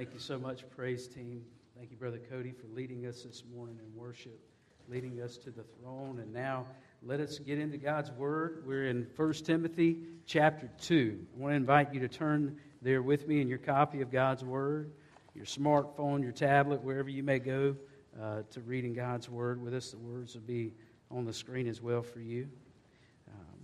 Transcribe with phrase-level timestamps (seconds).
[0.00, 1.42] Thank you so much, praise team.
[1.76, 4.40] Thank you, Brother Cody, for leading us this morning in worship,
[4.88, 6.20] leading us to the throne.
[6.20, 6.64] And now
[7.02, 8.62] let us get into God's Word.
[8.66, 11.18] We're in 1 Timothy chapter 2.
[11.36, 14.42] I want to invite you to turn there with me in your copy of God's
[14.42, 14.90] Word,
[15.34, 17.76] your smartphone, your tablet, wherever you may go
[18.18, 19.90] uh, to reading God's Word with us.
[19.90, 20.72] The words will be
[21.10, 22.48] on the screen as well for you.
[23.28, 23.58] Um,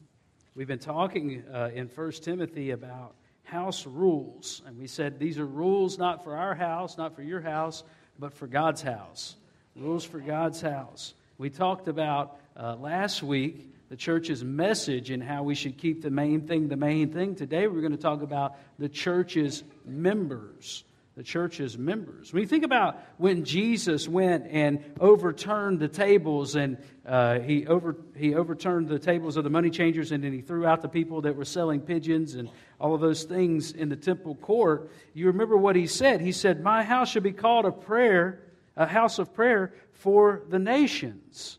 [0.54, 3.14] we've been talking uh, in 1 Timothy about
[3.46, 4.62] house rules.
[4.66, 7.84] And we said these are rules not for our house, not for your house,
[8.18, 9.36] but for God's house.
[9.74, 11.14] Rules for God's house.
[11.38, 16.10] We talked about uh, last week the church's message and how we should keep the
[16.10, 17.34] main thing the main thing.
[17.34, 20.84] Today we're going to talk about the church's members
[21.16, 22.30] the church's members.
[22.30, 27.96] When you think about when Jesus went and overturned the tables, and uh, he, over,
[28.14, 31.22] he overturned the tables of the money changers, and then he threw out the people
[31.22, 35.56] that were selling pigeons and all of those things in the temple court, you remember
[35.56, 36.20] what he said.
[36.20, 38.42] He said, My house should be called a prayer,
[38.76, 41.58] a house of prayer for the nations.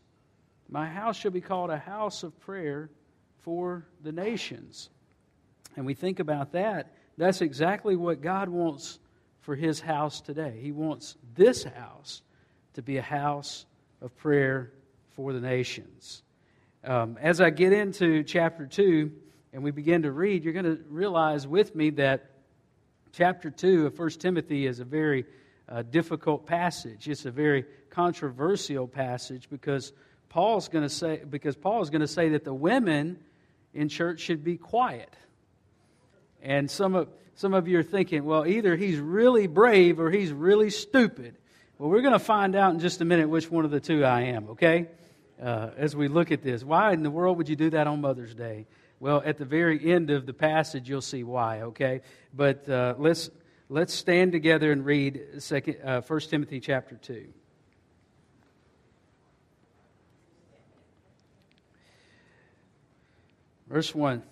[0.68, 2.90] My house shall be called a house of prayer
[3.40, 4.90] for the nations.
[5.74, 6.94] And we think about that.
[7.16, 9.00] That's exactly what God wants
[9.48, 10.58] for his house today.
[10.60, 12.20] He wants this house
[12.74, 13.64] to be a house
[14.02, 14.74] of prayer
[15.16, 16.22] for the nations.
[16.84, 19.10] Um, as I get into chapter 2
[19.54, 22.32] and we begin to read, you're going to realize with me that
[23.12, 25.24] chapter 2 of 1 Timothy is a very
[25.66, 27.08] uh, difficult passage.
[27.08, 29.94] It's a very controversial passage because
[30.28, 33.18] Paul's going to say because Paul is going to say that the women
[33.72, 35.16] in church should be quiet.
[36.42, 37.08] And some of
[37.38, 41.36] some of you are thinking, well, either he's really brave or he's really stupid.
[41.78, 44.04] Well, we're going to find out in just a minute which one of the two
[44.04, 44.88] I am, okay?
[45.40, 46.64] Uh, as we look at this.
[46.64, 48.66] Why in the world would you do that on Mother's Day?
[48.98, 52.00] Well, at the very end of the passage, you'll see why, okay?
[52.34, 53.30] But uh, let's,
[53.68, 57.24] let's stand together and read second, uh, 1 Timothy chapter 2.
[63.68, 64.24] Verse 1.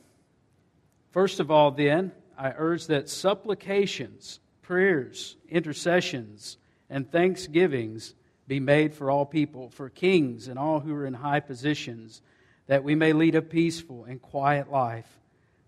[1.13, 6.59] First of all, then, I urge that supplications, prayers, intercessions,
[6.91, 8.15] and thanksgivings
[8.47, 12.23] be made for all people, for kings and all who are in high positions,
[12.67, 15.09] that we may lead a peaceful and quiet life,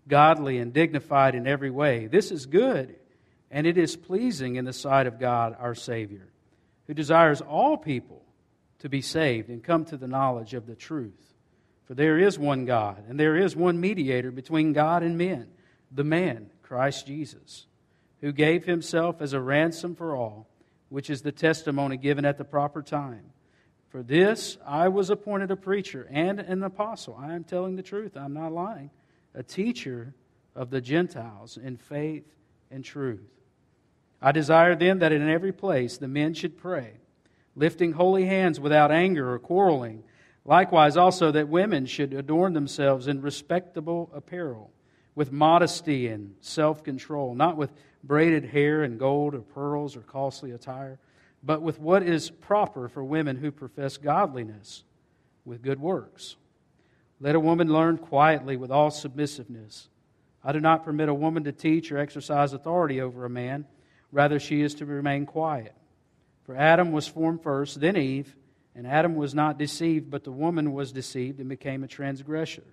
[0.07, 2.07] godly and dignified in every way.
[2.07, 2.95] This is good,
[3.51, 6.29] and it is pleasing in the sight of God our Savior,
[6.87, 8.23] who desires all people
[8.79, 11.33] to be saved and come to the knowledge of the truth.
[11.85, 15.47] For there is one God, and there is one mediator between God and men,
[15.91, 17.65] the man, Christ Jesus,
[18.21, 20.47] who gave himself as a ransom for all,
[20.89, 23.31] which is the testimony given at the proper time.
[23.89, 27.17] For this I was appointed a preacher and an apostle.
[27.19, 28.91] I am telling the truth, I'm not lying.
[29.33, 30.13] A teacher
[30.55, 32.35] of the Gentiles in faith
[32.69, 33.31] and truth.
[34.21, 36.99] I desire then that in every place the men should pray,
[37.55, 40.03] lifting holy hands without anger or quarreling.
[40.45, 44.71] Likewise, also that women should adorn themselves in respectable apparel
[45.15, 47.71] with modesty and self control, not with
[48.03, 50.99] braided hair and gold or pearls or costly attire,
[51.43, 54.83] but with what is proper for women who profess godliness
[55.45, 56.35] with good works.
[57.19, 59.89] Let a woman learn quietly with all submissiveness.
[60.43, 63.65] I do not permit a woman to teach or exercise authority over a man.
[64.11, 65.75] Rather, she is to remain quiet.
[66.43, 68.35] For Adam was formed first, then Eve,
[68.73, 72.63] and Adam was not deceived, but the woman was deceived and became a transgressor.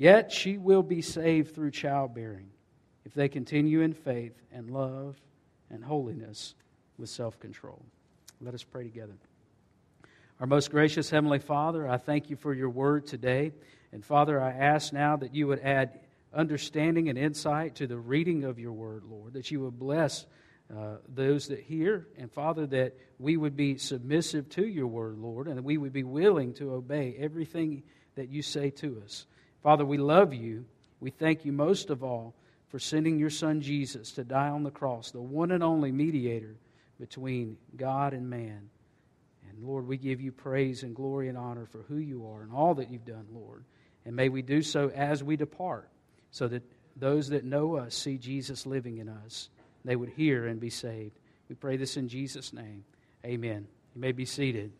[0.00, 2.48] Yet she will be saved through childbearing
[3.04, 5.20] if they continue in faith and love
[5.68, 6.54] and holiness
[6.96, 7.84] with self control.
[8.40, 9.12] Let us pray together.
[10.40, 13.52] Our most gracious Heavenly Father, I thank you for your word today.
[13.92, 16.00] And Father, I ask now that you would add
[16.32, 20.24] understanding and insight to the reading of your word, Lord, that you would bless
[20.74, 25.46] uh, those that hear, and Father, that we would be submissive to your word, Lord,
[25.46, 27.82] and that we would be willing to obey everything
[28.14, 29.26] that you say to us.
[29.62, 30.64] Father, we love you.
[31.00, 32.34] We thank you most of all
[32.68, 36.56] for sending your Son Jesus to die on the cross, the one and only mediator
[36.98, 38.70] between God and man.
[39.48, 42.52] And Lord, we give you praise and glory and honor for who you are and
[42.52, 43.64] all that you've done, Lord.
[44.04, 45.88] And may we do so as we depart,
[46.30, 46.62] so that
[46.96, 49.48] those that know us see Jesus living in us.
[49.84, 51.18] They would hear and be saved.
[51.48, 52.84] We pray this in Jesus' name.
[53.24, 53.66] Amen.
[53.94, 54.72] You may be seated.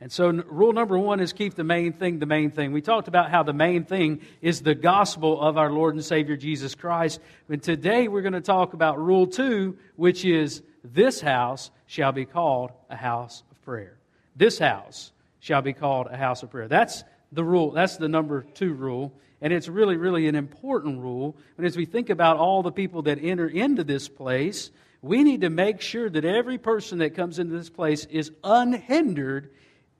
[0.00, 2.72] And so, rule number one is keep the main thing the main thing.
[2.72, 6.36] We talked about how the main thing is the gospel of our Lord and Savior
[6.36, 7.18] Jesus Christ.
[7.48, 12.26] And today we're going to talk about rule two, which is this house shall be
[12.26, 13.96] called a house of prayer.
[14.36, 16.68] This house shall be called a house of prayer.
[16.68, 17.02] That's
[17.32, 17.70] the rule.
[17.70, 19.14] That's the number two rule.
[19.40, 21.36] And it's really, really an important rule.
[21.56, 24.70] And as we think about all the people that enter into this place,
[25.00, 29.50] we need to make sure that every person that comes into this place is unhindered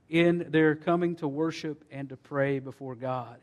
[0.08, 3.36] in their coming to worship and to pray before God.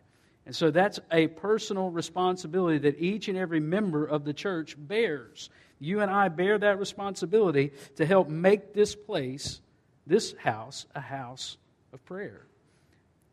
[0.45, 5.49] And so that's a personal responsibility that each and every member of the church bears.
[5.79, 9.61] You and I bear that responsibility to help make this place,
[10.05, 11.57] this house, a house
[11.93, 12.45] of prayer.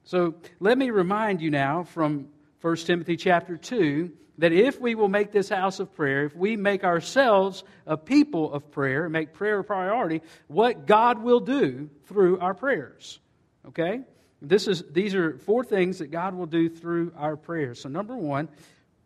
[0.04, 2.28] So let me remind you now from
[2.60, 6.56] 1 Timothy chapter 2 that if we will make this house of prayer, if we
[6.56, 12.38] make ourselves a people of prayer, make prayer a priority, what God will do through
[12.40, 13.20] our prayers.
[13.68, 14.00] Okay?
[14.40, 17.80] This is, these are four things that God will do through our prayers.
[17.80, 18.48] So, number one,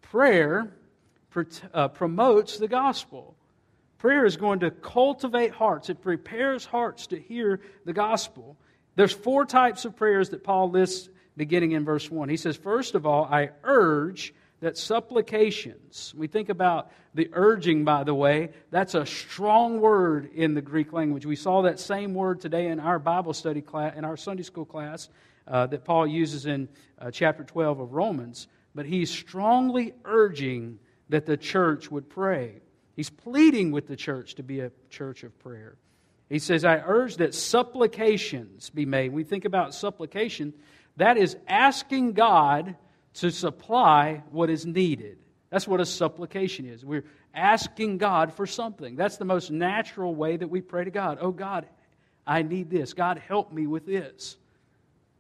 [0.03, 0.73] prayer
[1.73, 3.35] uh, promotes the gospel.
[3.99, 8.57] Prayer is going to cultivate hearts, it prepares hearts to hear the gospel.
[8.97, 12.29] There's four types of prayers that Paul lists beginning in verse 1.
[12.29, 18.03] He says, First of all, I urge that supplications, we think about the urging, by
[18.03, 21.27] the way, that's a strong word in the Greek language.
[21.27, 24.65] We saw that same word today in our Bible study class, in our Sunday school
[24.65, 25.11] class
[25.47, 28.49] uh, that Paul uses in uh, chapter 12 of Romans.
[28.75, 30.79] But he's strongly urging
[31.09, 32.61] that the church would pray.
[32.97, 35.77] He's pleading with the church to be a church of prayer.
[36.29, 39.13] He says, I urge that supplications be made.
[39.13, 40.55] We think about supplication,
[40.97, 42.77] that is asking God
[43.15, 45.19] to supply what is needed.
[45.51, 46.85] That's what a supplication is.
[46.85, 47.05] We're
[47.35, 48.97] asking God for something.
[48.97, 51.19] That's the most natural way that we pray to God.
[51.21, 51.67] Oh, God,
[52.27, 52.93] I need this.
[52.93, 54.37] God, help me with this.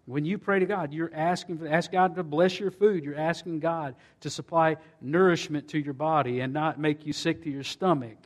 [0.06, 3.04] When you pray to God, you're asking for ask God to bless your food.
[3.04, 7.50] You're asking God to supply nourishment to your body and not make you sick to
[7.50, 8.18] your stomach.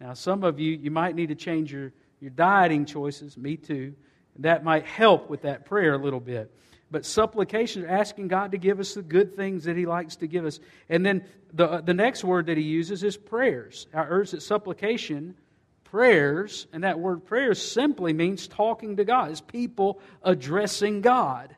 [0.00, 3.36] Now, some of you, you might need to change your, your dieting choices.
[3.36, 3.94] Me too.
[4.38, 6.54] That might help with that prayer a little bit.
[6.90, 10.44] But supplication, asking God to give us the good things that He likes to give
[10.44, 10.58] us.
[10.88, 13.86] And then the, uh, the next word that He uses is prayers.
[13.94, 15.36] I urge that supplication,
[15.84, 19.30] prayers, and that word prayers simply means talking to God.
[19.30, 21.54] It's people addressing God.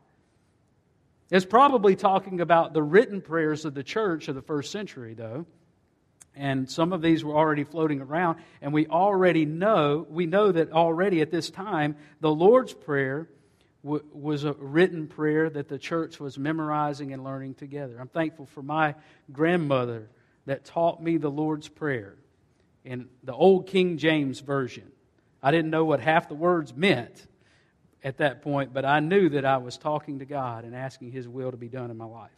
[1.31, 5.46] It's probably talking about the written prayers of the church of the first century, though.
[6.35, 8.38] And some of these were already floating around.
[8.61, 13.28] And we already know, we know that already at this time, the Lord's Prayer
[13.82, 17.99] was a written prayer that the church was memorizing and learning together.
[18.00, 18.94] I'm thankful for my
[19.32, 20.08] grandmother
[20.46, 22.17] that taught me the Lord's Prayer
[22.84, 24.90] in the old King James Version.
[25.43, 27.26] I didn't know what half the words meant
[28.05, 31.28] at that point, but I knew that I was talking to God and asking His
[31.28, 32.31] will to be done in my life.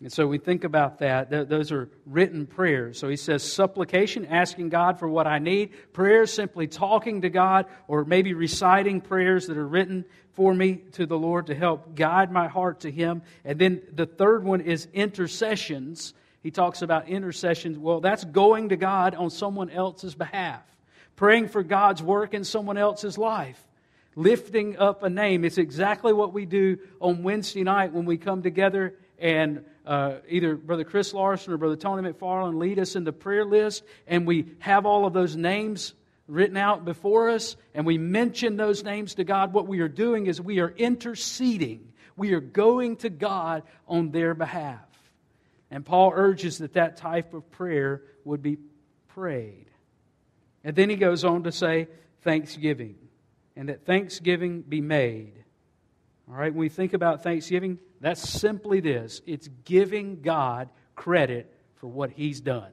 [0.00, 1.30] And so we think about that.
[1.30, 2.98] Those are written prayers.
[2.98, 5.70] So he says supplication, asking God for what I need.
[5.94, 10.04] Prayers, simply talking to God, or maybe reciting prayers that are written
[10.36, 13.22] for me to the Lord to help guide my heart to Him.
[13.44, 16.14] And then the third one is intercessions.
[16.42, 17.78] He talks about intercessions.
[17.78, 20.62] Well, that's going to God on someone else's behalf,
[21.16, 23.60] praying for God's work in someone else's life
[24.16, 25.44] lifting up a name.
[25.44, 30.56] It's exactly what we do on Wednesday night when we come together and uh, either
[30.56, 34.46] Brother Chris Larson or Brother Tony McFarland lead us in the prayer list, and we
[34.58, 35.94] have all of those names
[36.28, 39.52] written out before us, and we mention those names to God.
[39.52, 41.92] What we are doing is we are interceding.
[42.16, 44.80] We are going to God on their behalf.
[45.70, 48.58] And Paul urges that that type of prayer would be
[49.08, 49.66] prayed.
[50.64, 51.88] And then he goes on to say,
[52.22, 52.96] thanksgiving,
[53.54, 55.32] and that thanksgiving be made.
[56.28, 61.86] All right, when we think about thanksgiving, that's simply this it's giving God credit for
[61.86, 62.72] what He's done.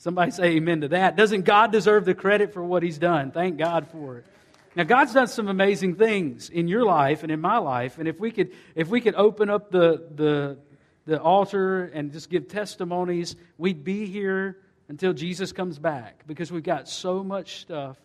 [0.00, 1.14] Somebody say amen to that.
[1.14, 3.32] Doesn't God deserve the credit for what He's done?
[3.32, 4.26] Thank God for it.
[4.74, 7.98] Now, God's done some amazing things in your life and in my life.
[7.98, 10.58] And if we could, if we could open up the, the,
[11.04, 14.56] the altar and just give testimonies, we'd be here
[14.88, 17.98] until Jesus comes back because we've got so much stuff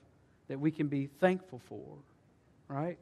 [0.50, 1.96] that we can be thankful for,
[2.68, 2.98] right?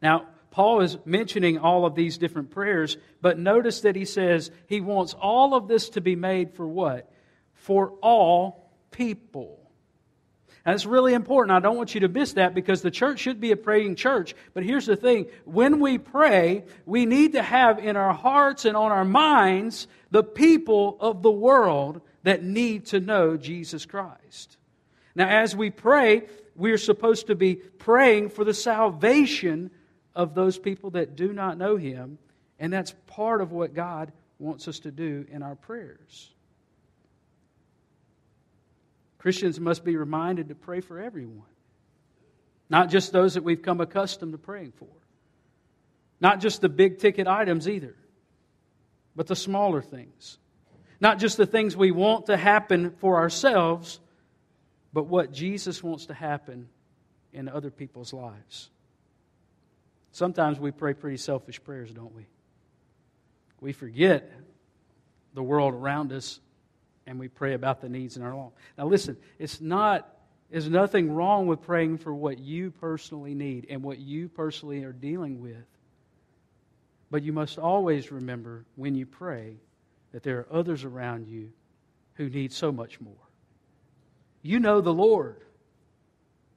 [0.00, 4.80] Now, Paul is mentioning all of these different prayers, but notice that he says he
[4.80, 7.11] wants all of this to be made for what?
[7.62, 9.58] For all people.
[10.64, 11.56] And it's really important.
[11.56, 14.34] I don't want you to miss that because the church should be a praying church.
[14.54, 18.76] But here's the thing when we pray, we need to have in our hearts and
[18.76, 24.56] on our minds the people of the world that need to know Jesus Christ.
[25.16, 26.22] Now, as we pray,
[26.54, 29.70] we are supposed to be praying for the salvation
[30.14, 32.18] of those people that do not know Him.
[32.60, 36.31] And that's part of what God wants us to do in our prayers.
[39.22, 41.46] Christians must be reminded to pray for everyone,
[42.68, 44.88] not just those that we've come accustomed to praying for,
[46.20, 47.94] not just the big ticket items either,
[49.14, 50.38] but the smaller things.
[51.00, 54.00] Not just the things we want to happen for ourselves,
[54.92, 56.68] but what Jesus wants to happen
[57.32, 58.70] in other people's lives.
[60.10, 62.26] Sometimes we pray pretty selfish prayers, don't we?
[63.60, 64.32] We forget
[65.32, 66.40] the world around us
[67.06, 68.52] and we pray about the needs in our life.
[68.78, 70.08] Now listen, it's not
[70.50, 74.92] there's nothing wrong with praying for what you personally need and what you personally are
[74.92, 75.64] dealing with.
[77.10, 79.56] But you must always remember when you pray
[80.12, 81.52] that there are others around you
[82.14, 83.14] who need so much more.
[84.42, 85.42] You know the Lord,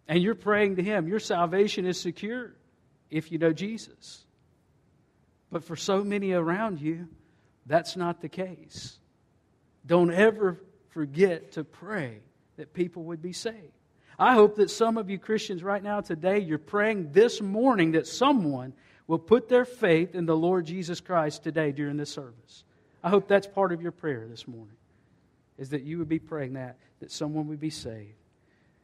[0.10, 1.08] and you're praying to Him.
[1.08, 2.52] Your salvation is secure
[3.10, 4.25] if you know Jesus.
[5.52, 7.08] But for so many around you,
[7.66, 8.98] that's not the case.
[9.86, 12.20] Don't ever forget to pray
[12.58, 13.58] that people would be saved.
[14.18, 18.08] I hope that some of you Christians right now today, you're praying this morning that
[18.08, 18.74] someone
[19.08, 22.63] will put their faith in the Lord Jesus Christ today during this service.
[23.04, 24.77] I hope that's part of your prayer this morning,
[25.58, 28.15] is that you would be praying that, that someone would be saved.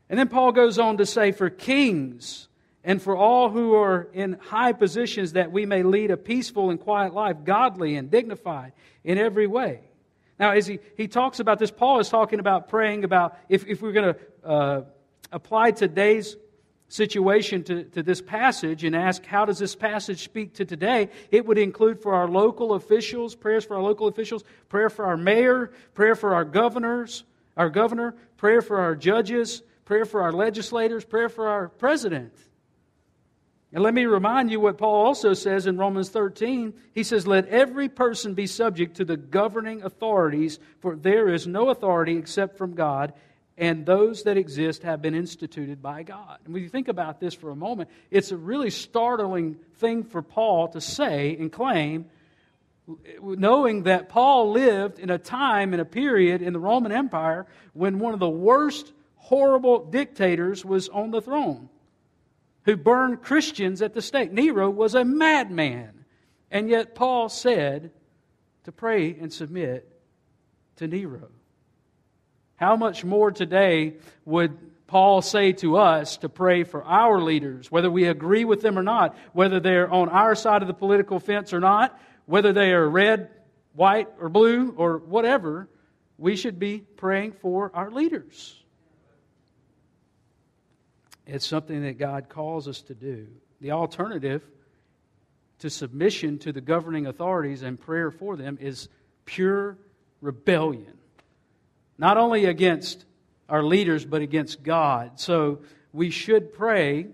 [0.09, 2.49] And then Paul goes on to say, for kings
[2.83, 6.79] and for all who are in high positions, that we may lead a peaceful and
[6.79, 9.79] quiet life, godly and dignified in every way.
[10.41, 13.79] Now, as he, he talks about this, Paul is talking about praying about if, if
[13.79, 14.81] we're going to uh,
[15.31, 16.35] apply today's
[16.87, 21.45] situation to, to this passage and ask how does this passage speak to today, it
[21.45, 25.71] would include for our local officials, prayers for our local officials, prayer for our mayor,
[25.93, 27.23] prayer for our governors,
[27.55, 32.33] our governor, prayer for our judges, prayer for our legislators, prayer for our president.
[33.73, 36.73] And let me remind you what Paul also says in Romans 13.
[36.93, 41.69] He says, Let every person be subject to the governing authorities, for there is no
[41.69, 43.13] authority except from God,
[43.57, 46.39] and those that exist have been instituted by God.
[46.43, 50.21] And when you think about this for a moment, it's a really startling thing for
[50.21, 52.07] Paul to say and claim,
[53.21, 57.99] knowing that Paul lived in a time, in a period in the Roman Empire when
[57.99, 61.69] one of the worst, horrible dictators was on the throne
[62.65, 64.31] who burned Christians at the stake.
[64.31, 66.05] Nero was a madman.
[66.51, 67.91] And yet Paul said
[68.65, 69.87] to pray and submit
[70.77, 71.29] to Nero.
[72.55, 77.89] How much more today would Paul say to us to pray for our leaders, whether
[77.89, 81.53] we agree with them or not, whether they're on our side of the political fence
[81.53, 83.29] or not, whether they are red,
[83.73, 85.69] white, or blue, or whatever,
[86.17, 88.60] we should be praying for our leaders.
[91.33, 93.27] It's something that God calls us to do.
[93.61, 94.43] The alternative
[95.59, 98.89] to submission to the governing authorities and prayer for them is
[99.25, 99.77] pure
[100.21, 100.97] rebellion
[102.01, 103.05] not only against
[103.47, 105.19] our leaders, but against God.
[105.19, 105.59] So
[105.93, 107.05] we should pray.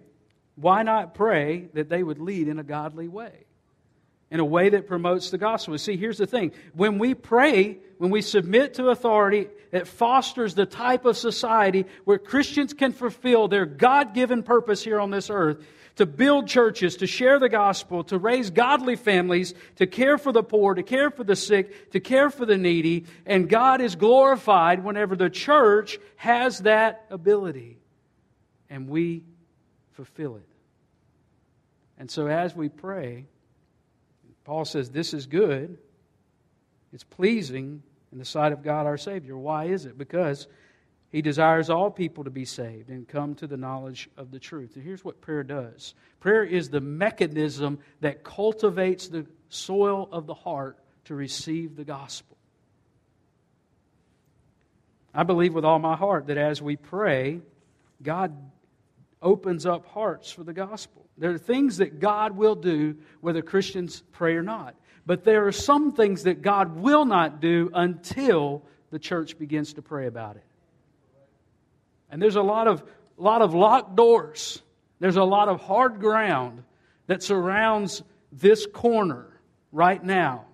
[0.55, 3.45] Why not pray that they would lead in a godly way?
[4.31, 5.77] In a way that promotes the gospel.
[5.77, 6.53] See, here's the thing.
[6.73, 12.17] When we pray, when we submit to authority, it fosters the type of society where
[12.17, 15.65] Christians can fulfill their God given purpose here on this earth
[15.97, 20.43] to build churches, to share the gospel, to raise godly families, to care for the
[20.43, 23.05] poor, to care for the sick, to care for the needy.
[23.25, 27.77] And God is glorified whenever the church has that ability
[28.69, 29.23] and we
[29.93, 30.47] fulfill it.
[31.97, 33.25] And so as we pray,
[34.43, 35.77] Paul says, This is good.
[36.93, 39.37] It's pleasing in the sight of God our Savior.
[39.37, 39.97] Why is it?
[39.97, 40.47] Because
[41.09, 44.75] he desires all people to be saved and come to the knowledge of the truth.
[44.75, 50.33] And here's what prayer does prayer is the mechanism that cultivates the soil of the
[50.33, 52.37] heart to receive the gospel.
[55.13, 57.41] I believe with all my heart that as we pray,
[58.03, 58.35] God
[59.21, 61.05] opens up hearts for the gospel.
[61.17, 64.75] There are things that God will do whether Christians pray or not.
[65.07, 69.81] But there are some things that God will not do until the church begins to
[69.81, 70.43] pray about it.
[72.11, 72.83] And there's a lot of,
[73.15, 74.61] lot of locked doors.
[74.99, 76.61] There's a lot of hard ground
[77.07, 79.27] that surrounds this corner
[79.71, 80.45] right now.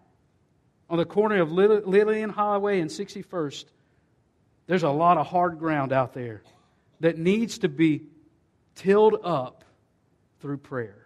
[0.88, 3.65] On the corner of Lillian Highway and 61st,
[4.67, 6.43] there's a lot of hard ground out there
[7.00, 8.03] that needs to be
[8.75, 9.65] tilled up
[10.41, 11.02] through prayer.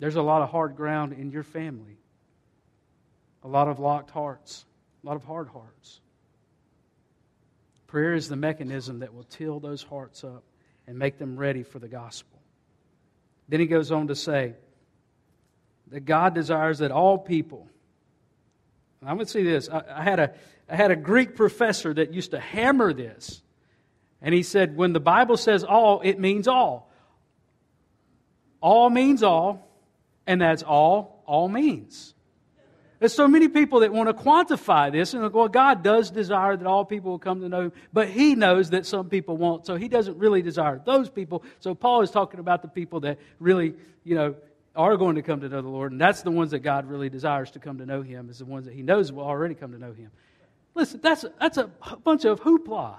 [0.00, 1.98] There's a lot of hard ground in your family,
[3.44, 4.64] a lot of locked hearts,
[5.04, 6.00] a lot of hard hearts.
[7.86, 10.42] Prayer is the mechanism that will till those hearts up
[10.86, 12.40] and make them ready for the gospel.
[13.48, 14.54] Then he goes on to say
[15.88, 17.68] that God desires that all people,
[19.02, 19.68] I'm going to see this.
[19.68, 20.34] I, I, had a,
[20.68, 23.42] I had a Greek professor that used to hammer this.
[24.22, 26.90] And he said, when the Bible says all, it means all.
[28.60, 29.69] All means all,
[30.30, 32.14] and that's all all means.
[33.00, 36.66] There's so many people that want to quantify this and well, God does desire that
[36.66, 39.74] all people will come to know Him, but He knows that some people won't, so
[39.74, 41.42] He doesn't really desire those people.
[41.58, 44.36] So Paul is talking about the people that really, you know,
[44.76, 47.08] are going to come to know the Lord, and that's the ones that God really
[47.08, 49.72] desires to come to know Him, is the ones that He knows will already come
[49.72, 50.10] to know Him.
[50.76, 51.68] Listen, that's, that's a
[52.04, 52.98] bunch of hoopla.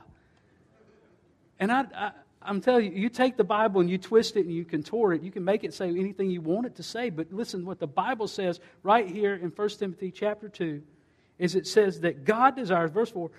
[1.60, 2.12] And I, I,
[2.44, 5.22] I'm telling you, you take the Bible and you twist it and you contort it.
[5.22, 7.10] You can make it say anything you want it to say.
[7.10, 10.82] But listen, what the Bible says right here in 1 Timothy chapter 2
[11.38, 13.30] is it says that God desires, verse 4,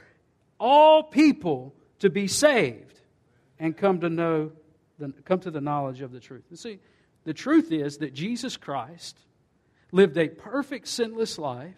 [0.58, 3.00] all people to be saved
[3.58, 4.52] and come to know,
[4.98, 6.44] the, come to the knowledge of the truth.
[6.50, 6.78] And see,
[7.24, 9.18] the truth is that Jesus Christ
[9.92, 11.76] lived a perfect, sinless life.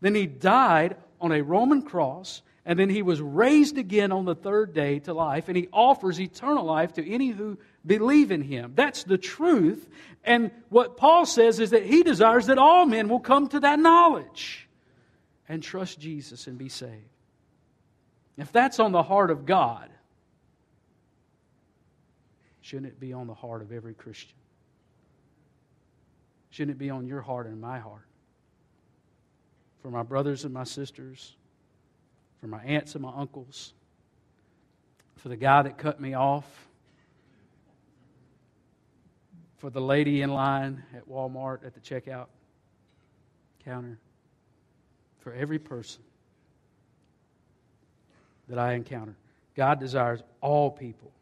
[0.00, 4.34] Then he died on a Roman cross and then he was raised again on the
[4.34, 8.72] third day to life, and he offers eternal life to any who believe in him.
[8.74, 9.88] That's the truth.
[10.24, 13.78] And what Paul says is that he desires that all men will come to that
[13.78, 14.68] knowledge
[15.48, 16.92] and trust Jesus and be saved.
[18.36, 19.88] If that's on the heart of God,
[22.60, 24.36] shouldn't it be on the heart of every Christian?
[26.50, 28.06] Shouldn't it be on your heart and my heart?
[29.82, 31.36] For my brothers and my sisters,
[32.40, 33.74] for my aunts and my uncles,
[35.16, 36.46] for the guy that cut me off,
[39.58, 42.26] for the lady in line at Walmart at the checkout
[43.64, 43.98] counter,
[45.18, 46.02] for every person
[48.48, 49.14] that I encounter.
[49.54, 51.12] God desires all people.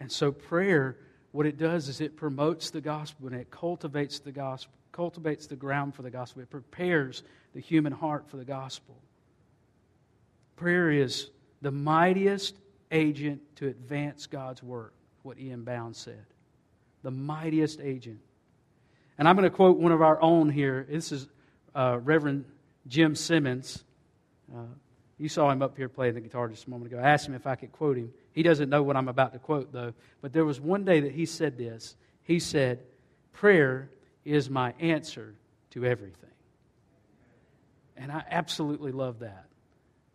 [0.00, 0.96] And so prayer,
[1.30, 5.56] what it does is it promotes the gospel and it cultivates the gospel, cultivates the
[5.56, 6.42] ground for the gospel.
[6.42, 7.22] It prepares
[7.54, 8.96] the human heart for the gospel.
[10.60, 11.30] Prayer is
[11.62, 12.54] the mightiest
[12.92, 15.64] agent to advance God's work, what E.M.
[15.64, 16.26] Bounds said.
[17.02, 18.20] The mightiest agent.
[19.16, 20.86] And I'm going to quote one of our own here.
[20.86, 21.26] This is
[21.74, 22.44] uh, Reverend
[22.86, 23.82] Jim Simmons.
[24.54, 24.64] Uh,
[25.16, 27.02] you saw him up here playing the guitar just a moment ago.
[27.02, 28.12] I asked him if I could quote him.
[28.32, 29.94] He doesn't know what I'm about to quote, though.
[30.20, 31.96] But there was one day that he said this.
[32.24, 32.80] He said,
[33.32, 33.88] Prayer
[34.26, 35.36] is my answer
[35.70, 36.28] to everything.
[37.96, 39.46] And I absolutely love that.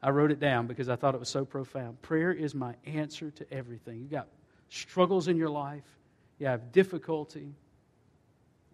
[0.05, 1.99] I wrote it down because I thought it was so profound.
[2.03, 4.01] Prayer is my answer to everything.
[4.01, 4.27] You've got
[4.69, 5.83] struggles in your life,
[6.37, 7.55] you have difficulty,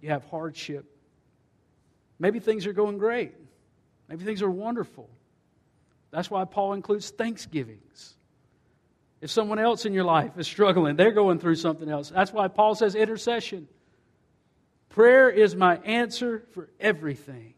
[0.02, 0.84] you have hardship.
[2.20, 3.32] Maybe things are going great,
[4.10, 5.10] maybe things are wonderful.
[6.12, 8.17] That's why Paul includes thanksgivings.
[9.22, 12.10] If someone else in your life is struggling, they're going through something else.
[12.10, 13.70] That's why Paul says intercession.
[14.89, 17.54] Prayer is my answer for everything.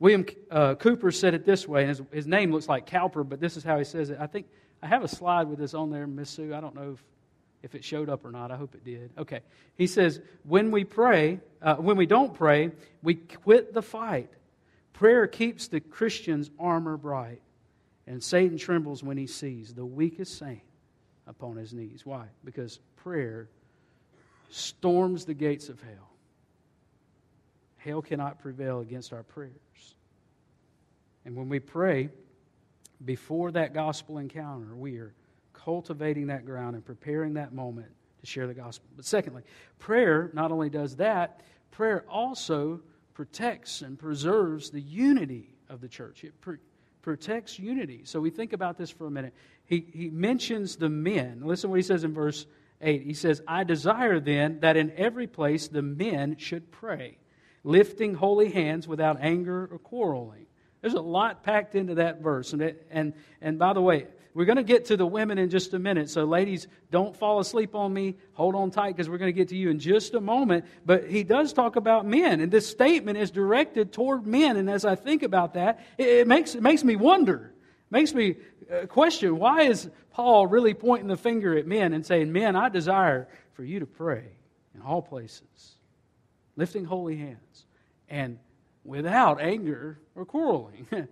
[0.00, 3.38] William uh, Cowper said it this way, and his, his, name looks like Cowper, but
[3.38, 4.16] this is how he says it.
[4.18, 4.46] I think
[4.82, 6.54] I have a slide with this on there, Miss Sue.
[6.54, 7.04] I don't know if,
[7.62, 8.50] if it showed up or not.
[8.50, 9.10] I hope it did.
[9.18, 9.40] Okay.
[9.76, 12.70] He says, when we pray, uh, when we don't pray,
[13.02, 14.30] we quit the fight.
[14.94, 17.42] Prayer keeps the Christian's armor bright,
[18.06, 20.62] and Satan trembles when he sees the weakest saint
[21.26, 22.06] upon his knees.
[22.06, 22.24] Why?
[22.42, 23.48] Because prayer
[24.48, 26.09] storms the gates of hell.
[27.84, 29.94] Hell cannot prevail against our prayers.
[31.24, 32.10] And when we pray
[33.04, 35.14] before that gospel encounter, we are
[35.54, 37.88] cultivating that ground and preparing that moment
[38.20, 38.86] to share the gospel.
[38.96, 39.42] But secondly,
[39.78, 41.40] prayer not only does that,
[41.70, 42.80] prayer also
[43.14, 46.22] protects and preserves the unity of the church.
[46.24, 46.54] It pr-
[47.00, 48.02] protects unity.
[48.04, 49.32] So we think about this for a minute.
[49.64, 51.40] He, he mentions the men.
[51.42, 52.44] Listen what he says in verse
[52.82, 53.02] 8.
[53.02, 57.16] He says, I desire then that in every place the men should pray
[57.64, 60.46] lifting holy hands without anger or quarreling.
[60.80, 62.52] There's a lot packed into that verse.
[62.52, 65.50] And, it, and, and by the way, we're going to get to the women in
[65.50, 66.08] just a minute.
[66.08, 68.16] So, ladies, don't fall asleep on me.
[68.34, 70.64] Hold on tight because we're going to get to you in just a moment.
[70.86, 72.40] But he does talk about men.
[72.40, 74.56] And this statement is directed toward men.
[74.56, 77.52] And as I think about that, it, it makes, it makes me wonder,
[77.90, 78.36] makes me
[78.72, 82.68] uh, question why is Paul really pointing the finger at men and saying, Men, I
[82.68, 84.24] desire for you to pray
[84.74, 85.76] in all places
[86.56, 87.66] lifting holy hands,
[88.08, 88.38] and
[88.84, 90.86] without anger or quarreling.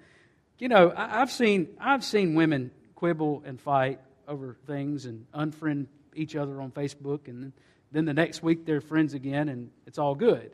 [0.59, 5.87] you know, I, have seen I've seen women quibble and fight over things and unfriend
[6.15, 7.53] each other on Facebook, and
[7.93, 10.53] then the next week they're friends again, and it's all good.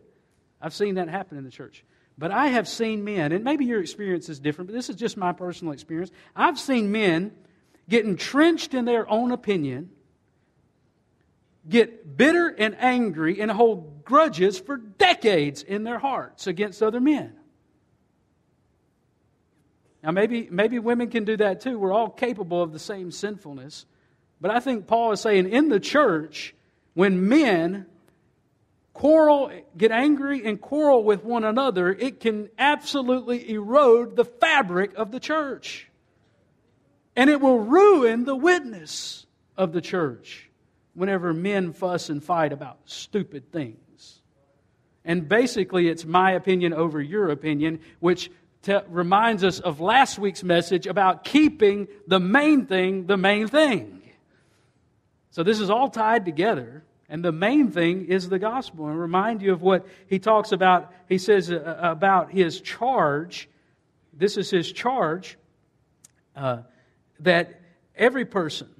[0.61, 1.85] I've seen that happen in the church.
[2.17, 5.17] But I have seen men, and maybe your experience is different, but this is just
[5.17, 6.13] my personal experience.
[6.37, 7.33] I've seen men
[7.89, 9.91] get entrenched in their own opinion
[11.69, 17.35] get bitter and angry and hold grudges for decades in their hearts against other men.
[20.03, 21.79] Now, maybe, maybe women can do that too.
[21.79, 23.87] We're all capable of the same sinfulness.
[24.41, 26.55] But I think Paul is saying in the church,
[26.93, 27.87] when men
[28.93, 35.11] quarrel, get angry and quarrel with one another, it can absolutely erode the fabric of
[35.11, 35.91] the church.
[37.17, 40.51] And it will ruin the witness of the church
[40.95, 44.23] whenever men fuss and fight about stupid things.
[45.05, 48.31] And basically, it's my opinion over your opinion, which
[48.63, 54.03] te- reminds us of last week's message about keeping the main thing the main thing.
[55.31, 56.85] So this is all tied together.
[57.09, 58.89] And the main thing is the gospel.
[58.89, 60.93] And remind you of what he talks about.
[61.09, 63.49] He says uh, about his charge.
[64.13, 65.37] This is his charge
[66.35, 66.63] uh,
[67.21, 67.61] that
[67.95, 68.74] every person,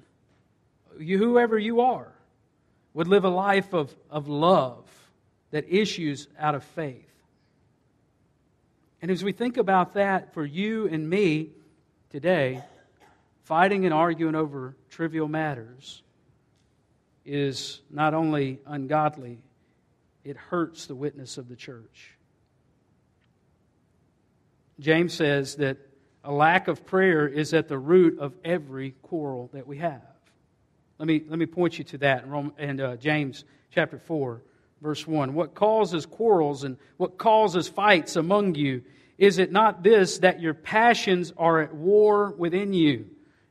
[0.99, 2.11] you, whoever you are,
[2.93, 4.85] would live a life of, of love
[5.51, 7.03] that issues out of faith.
[9.01, 11.51] And as we think about that for you and me
[12.09, 12.63] today,
[13.43, 16.01] fighting and arguing over trivial matters
[17.25, 19.39] is not only ungodly,
[20.23, 22.15] it hurts the witness of the church.
[24.79, 25.77] James says that
[26.23, 30.01] a lack of prayer is at the root of every quarrel that we have.
[30.97, 32.25] Let me, let me point you to that
[32.57, 34.41] in, uh, James chapter 4,
[34.81, 35.33] verse 1.
[35.33, 38.81] What causes quarrels and what causes fights among you?
[39.17, 43.07] Is it not this, that your passions are at war within you?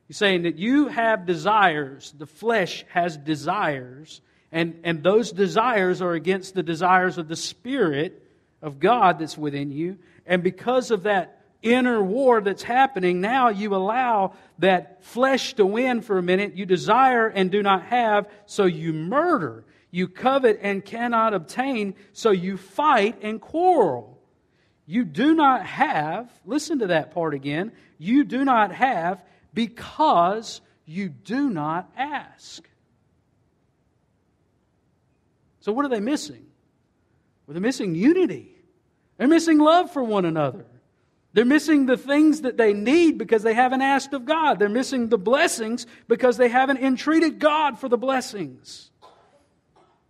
[0.07, 6.13] He's saying that you have desires, the flesh has desires, and, and those desires are
[6.13, 8.23] against the desires of the Spirit
[8.61, 9.97] of God that's within you.
[10.25, 16.01] And because of that inner war that's happening, now you allow that flesh to win
[16.01, 16.55] for a minute.
[16.55, 19.65] You desire and do not have, so you murder.
[19.91, 24.21] You covet and cannot obtain, so you fight and quarrel.
[24.85, 29.23] You do not have, listen to that part again, you do not have
[29.53, 32.67] because you do not ask.
[35.61, 36.45] So, what are they missing?
[37.47, 38.51] Well, they're missing unity.
[39.17, 40.65] They're missing love for one another.
[41.35, 44.57] They're missing the things that they need because they haven't asked of God.
[44.57, 48.89] They're missing the blessings because they haven't entreated God for the blessings.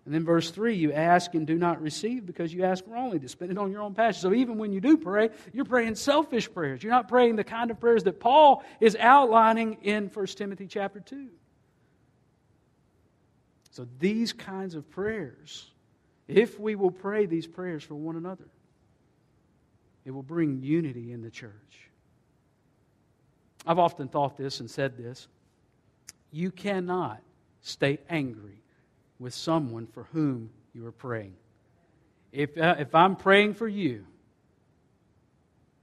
[0.06, 3.28] And then verse 3 you ask and do not receive because you ask wrongly to
[3.28, 4.22] spend it on your own passion.
[4.22, 6.84] So even when you do pray, you're praying selfish prayers.
[6.84, 11.00] You're not praying the kind of prayers that Paul is outlining in 1 Timothy chapter
[11.00, 11.28] 2.
[13.72, 15.72] So these kinds of prayers,
[16.28, 18.46] if we will pray these prayers for one another,
[20.06, 21.90] it will bring unity in the church.
[23.66, 25.28] I've often thought this and said this.
[26.32, 27.22] You cannot
[27.62, 28.62] stay angry
[29.20, 31.34] with someone for whom you are praying.
[32.32, 34.06] If, uh, if I'm praying for you,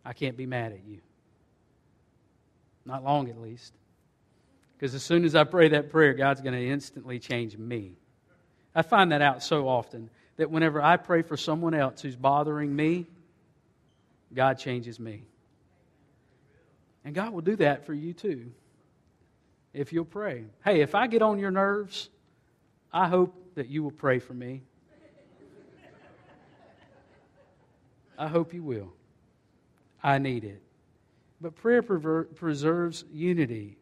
[0.04, 1.00] I can't be mad at you.
[2.84, 3.72] Not long, at least.
[4.76, 7.96] Because as soon as I pray that prayer, God's going to instantly change me.
[8.74, 12.74] I find that out so often that whenever I pray for someone else who's bothering
[12.74, 13.06] me,
[14.34, 15.24] God changes me.
[17.04, 18.52] And God will do that for you too
[19.72, 20.44] if you'll pray.
[20.64, 22.10] Hey, if I get on your nerves,
[22.92, 24.62] I hope that you will pray for me.
[28.18, 28.92] I hope you will.
[30.02, 30.62] I need it.
[31.40, 33.78] But prayer preserves unity.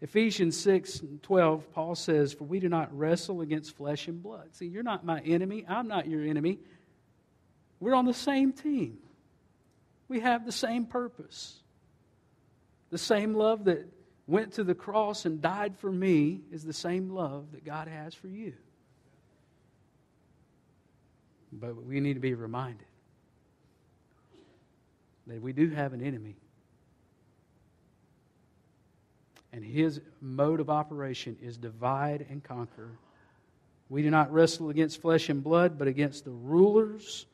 [0.00, 4.48] Ephesians 6 and 12, Paul says, For we do not wrestle against flesh and blood.
[4.52, 5.64] See, you're not my enemy.
[5.68, 6.58] I'm not your enemy.
[7.80, 8.98] We're on the same team.
[10.12, 11.58] We have the same purpose.
[12.90, 13.90] The same love that
[14.26, 18.12] went to the cross and died for me is the same love that God has
[18.12, 18.52] for you.
[21.50, 22.84] But we need to be reminded
[25.28, 26.36] that we do have an enemy.
[29.50, 32.90] And his mode of operation is divide and conquer.
[33.88, 37.24] We do not wrestle against flesh and blood, but against the rulers,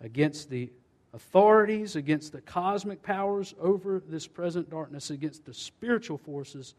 [0.00, 0.70] against the
[1.14, 6.74] authorities, against the cosmic powers over this present darkness, against the spiritual forces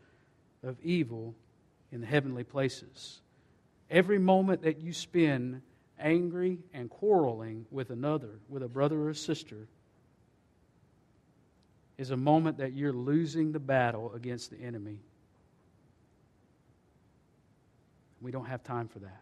[0.63, 1.35] of evil
[1.91, 3.21] in the heavenly places.
[3.91, 5.61] Every moment that you spend
[5.99, 9.67] angry and quarreling with another, with a brother or a sister,
[11.97, 14.97] is a moment that you're losing the battle against the enemy.
[18.19, 19.21] We don't have time for that.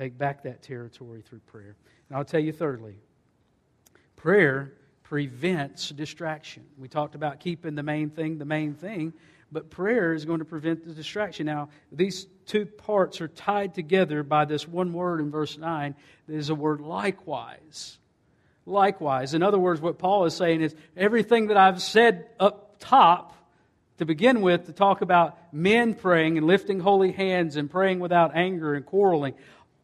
[0.00, 1.76] Take back that territory through prayer.
[2.08, 2.94] And I'll tell you, thirdly,
[4.16, 6.64] prayer prevents distraction.
[6.78, 9.12] We talked about keeping the main thing the main thing,
[9.52, 11.44] but prayer is going to prevent the distraction.
[11.44, 15.94] Now, these two parts are tied together by this one word in verse 9.
[16.26, 17.98] There's a word likewise.
[18.64, 19.34] Likewise.
[19.34, 23.34] In other words, what Paul is saying is everything that I've said up top
[23.98, 28.34] to begin with, to talk about men praying and lifting holy hands and praying without
[28.34, 29.34] anger and quarreling.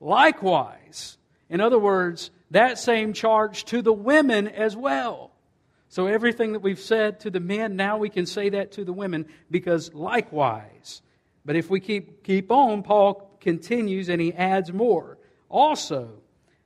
[0.07, 5.33] Likewise, in other words, that same charge to the women as well.
[5.89, 8.93] So everything that we've said to the men, now we can say that to the
[8.93, 11.03] women because likewise.
[11.45, 15.19] But if we keep, keep on, Paul continues and he adds more.
[15.49, 16.13] Also,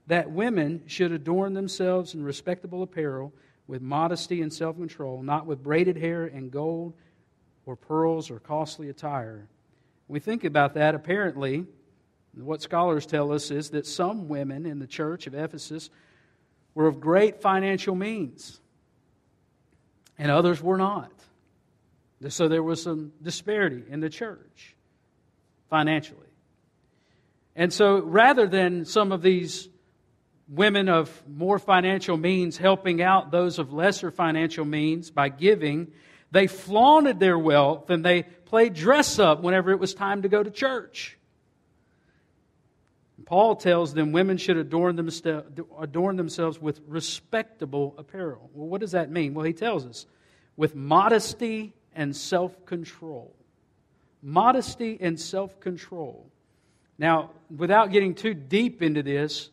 [0.06, 3.32] that women should adorn themselves in respectable apparel
[3.66, 6.92] with modesty and self control, not with braided hair and gold
[7.64, 9.48] or pearls or costly attire.
[10.08, 11.64] When we think about that, apparently,
[12.34, 15.90] what scholars tell us is that some women in the church of Ephesus
[16.74, 18.60] were of great financial means,
[20.18, 21.12] and others were not.
[22.28, 24.76] So there was some disparity in the church
[25.70, 26.20] financially.
[27.56, 29.68] And so rather than some of these
[30.48, 35.92] women of more financial means helping out those of lesser financial means by giving,
[36.30, 40.42] they flaunted their wealth and they played dress up whenever it was time to go
[40.42, 41.16] to church.
[43.30, 44.98] Paul tells them women should adorn,
[45.78, 48.50] adorn themselves with respectable apparel.
[48.52, 49.34] Well, what does that mean?
[49.34, 50.04] Well, he tells us
[50.56, 53.32] with modesty and self control.
[54.20, 56.28] Modesty and self control.
[56.98, 59.50] Now, without getting too deep into this,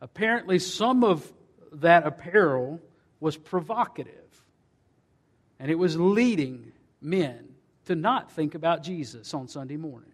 [0.00, 1.30] apparently some of
[1.70, 2.80] that apparel
[3.20, 4.42] was provocative.
[5.60, 6.72] And it was leading
[7.02, 10.11] men to not think about Jesus on Sunday morning.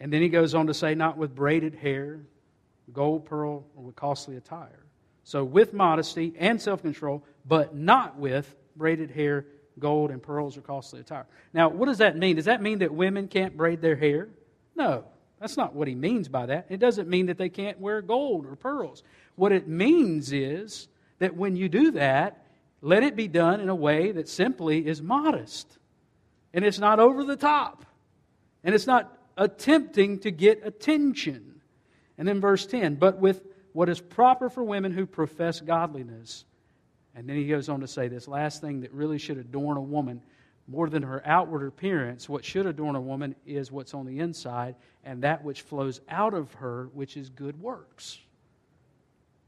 [0.00, 2.20] And then he goes on to say, not with braided hair,
[2.92, 4.84] gold, pearl, or with costly attire.
[5.24, 9.46] So with modesty and self control, but not with braided hair,
[9.78, 11.26] gold, and pearls or costly attire.
[11.52, 12.36] Now, what does that mean?
[12.36, 14.28] Does that mean that women can't braid their hair?
[14.76, 15.04] No,
[15.40, 16.66] that's not what he means by that.
[16.68, 19.02] It doesn't mean that they can't wear gold or pearls.
[19.34, 22.46] What it means is that when you do that,
[22.80, 25.78] let it be done in a way that simply is modest.
[26.54, 27.84] And it's not over the top.
[28.62, 31.60] And it's not attempting to get attention.
[32.18, 36.44] And then verse 10 but with what is proper for women who profess godliness.
[37.14, 39.82] And then he goes on to say this last thing that really should adorn a
[39.82, 40.22] woman
[40.68, 42.28] more than her outward appearance.
[42.28, 46.34] What should adorn a woman is what's on the inside and that which flows out
[46.34, 48.18] of her, which is good works.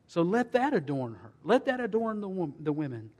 [0.06, 1.32] So let that adorn her.
[1.42, 3.10] Let that adorn the, the women.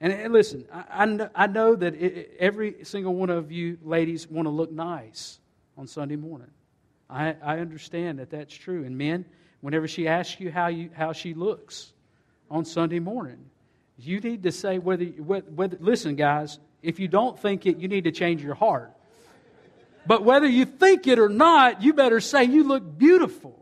[0.00, 4.50] And, listen, I, I, know that it, every single one of you ladies want to
[4.50, 5.40] look nice
[5.80, 6.50] on Sunday morning.
[7.08, 8.84] I, I understand that that's true.
[8.84, 9.24] And men,
[9.62, 11.94] whenever she asks you how, you how she looks
[12.50, 13.46] on Sunday morning,
[13.96, 18.04] you need to say whether, whether, listen, guys, if you don't think it, you need
[18.04, 18.92] to change your heart.
[20.06, 23.58] But whether you think it or not, you better say, You look beautiful.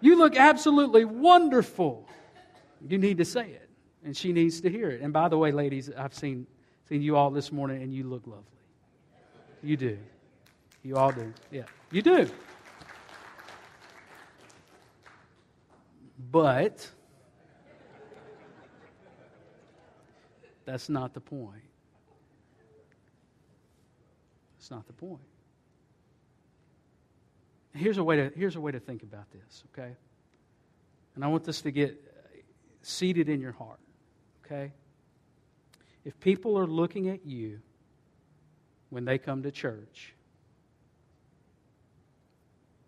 [0.00, 2.08] You look absolutely wonderful.
[2.86, 3.68] You need to say it.
[4.02, 5.02] And she needs to hear it.
[5.02, 6.46] And by the way, ladies, I've seen,
[6.88, 8.44] seen you all this morning, and you look lovely.
[9.62, 9.98] You do.
[10.86, 11.34] You all do.
[11.50, 12.28] Yeah, you do.
[16.30, 16.88] But
[20.64, 21.64] that's not the point.
[24.56, 25.18] That's not the point.
[27.74, 29.90] Here's a way to, here's a way to think about this, okay?
[31.16, 32.00] And I want this to get
[32.82, 33.80] seated in your heart,
[34.44, 34.70] okay?
[36.04, 37.58] If people are looking at you
[38.90, 40.12] when they come to church,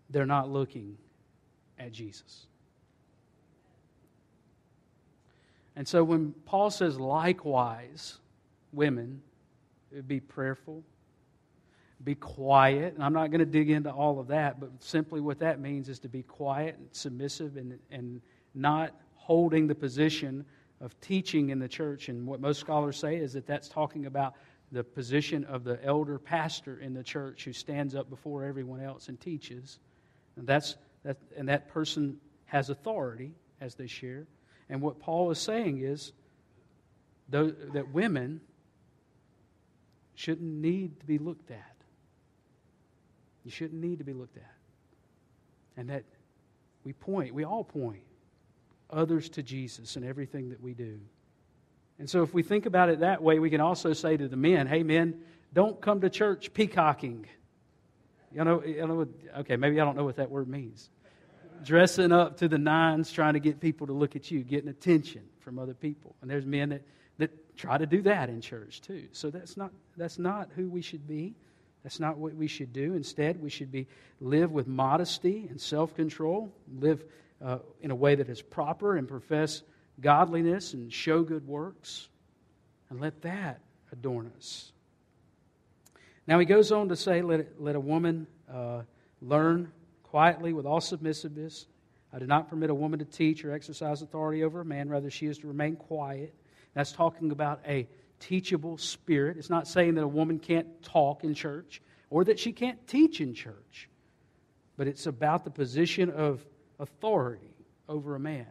[0.09, 0.97] they're not looking
[1.77, 2.47] at Jesus.
[5.75, 8.17] And so when Paul says, likewise,
[8.73, 9.21] women,
[10.07, 10.83] be prayerful,
[12.03, 12.93] be quiet.
[12.93, 15.89] And I'm not going to dig into all of that, but simply what that means
[15.89, 18.21] is to be quiet and submissive and, and
[18.55, 20.45] not holding the position
[20.81, 22.09] of teaching in the church.
[22.09, 24.35] And what most scholars say is that that's talking about
[24.71, 29.09] the position of the elder pastor in the church who stands up before everyone else
[29.09, 29.79] and teaches.
[30.39, 34.25] And, that's, that, and that person has authority as they share.
[34.69, 36.13] And what Paul is saying is
[37.29, 38.41] that women
[40.15, 41.75] shouldn't need to be looked at.
[43.45, 44.55] You shouldn't need to be looked at.
[45.77, 46.03] And that
[46.83, 48.03] we point, we all point
[48.89, 50.99] others to Jesus in everything that we do.
[51.99, 54.37] And so if we think about it that way, we can also say to the
[54.37, 55.21] men, hey, men,
[55.53, 57.27] don't come to church peacocking.
[58.33, 59.07] You know, you know
[59.39, 60.89] okay, maybe I don't know what that word means.
[61.63, 65.23] Dressing up to the nines, trying to get people to look at you, getting attention
[65.39, 66.15] from other people.
[66.21, 66.83] And there's men that,
[67.17, 69.07] that try to do that in church too.
[69.11, 71.35] So that's not, that's not who we should be.
[71.83, 72.93] That's not what we should do.
[72.93, 73.87] Instead, we should be
[74.19, 77.03] live with modesty and self-control, live
[77.41, 79.63] uh, in a way that is proper and profess
[80.01, 82.09] godliness and show good works.
[82.89, 83.61] and let that
[83.91, 84.71] adorn us.
[86.29, 88.83] Now he goes on to say, let, let a woman uh,
[89.19, 89.71] learn
[90.03, 91.65] quietly with all submissiveness.
[92.13, 95.09] I do not permit a woman to teach or exercise authority over a man, rather,
[95.09, 96.35] she is to remain quiet.
[96.75, 97.87] That's talking about a
[98.19, 99.37] teachable spirit.
[99.37, 103.21] It's not saying that a woman can't talk in church or that she can't teach
[103.21, 103.89] in church,
[104.77, 106.45] but it's about the position of
[106.77, 107.55] authority
[107.87, 108.45] over a man.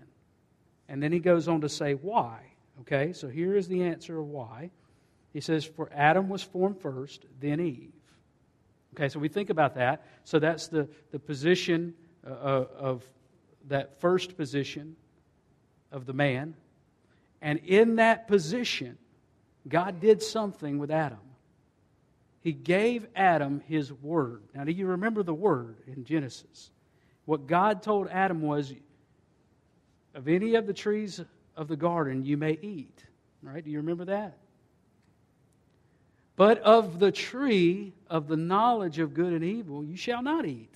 [0.89, 2.41] And then he goes on to say why.
[2.81, 4.73] Okay, so here is the answer of why.
[5.33, 7.93] He says, For Adam was formed first, then Eve.
[8.95, 10.05] Okay, so we think about that.
[10.25, 11.95] So that's the, the position
[12.27, 13.05] uh, of
[13.69, 14.97] that first position
[15.93, 16.55] of the man.
[17.41, 18.99] And in that position,
[19.69, 21.19] God did something with Adam.
[22.41, 24.43] He gave Adam his word.
[24.55, 26.71] Now, do you remember the word in Genesis?
[27.25, 28.73] What God told Adam was,
[30.15, 31.21] of any of the trees
[31.57, 33.05] of the garden you may eat.
[33.43, 33.63] Right?
[33.63, 34.39] Do you remember that?
[36.39, 40.73] But of the tree of the knowledge of good and evil you shall not eat.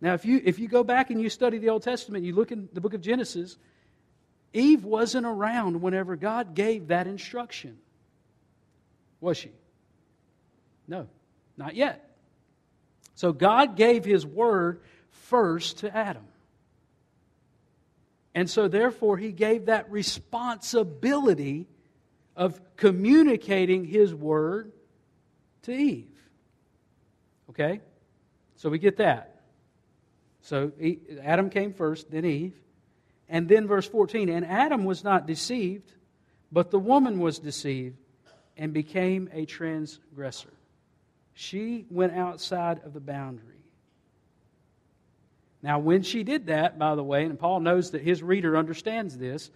[0.00, 2.50] Now, if you, if you go back and you study the Old Testament, you look
[2.50, 3.56] in the book of Genesis,
[4.52, 7.78] Eve wasn't around whenever God gave that instruction.
[9.20, 9.52] Was she?
[10.88, 11.06] No,
[11.56, 12.16] not yet.
[13.14, 16.26] So God gave his word first to Adam.
[18.34, 21.68] And so, therefore, he gave that responsibility
[22.36, 24.72] of communicating his word
[25.62, 26.08] to Eve.
[27.50, 27.80] Okay?
[28.56, 29.42] So we get that.
[30.42, 30.72] So
[31.22, 32.54] Adam came first, then Eve.
[33.28, 35.92] And then verse 14 And Adam was not deceived,
[36.52, 37.96] but the woman was deceived
[38.56, 40.52] and became a transgressor.
[41.32, 43.54] She went outside of the boundary.
[45.62, 49.16] Now, when she did that, by the way, and Paul knows that his reader understands
[49.16, 49.50] this,